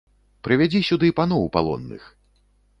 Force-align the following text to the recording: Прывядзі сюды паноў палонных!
Прывядзі 0.47 0.81
сюды 0.89 1.13
паноў 1.21 1.47
палонных! 1.59 2.11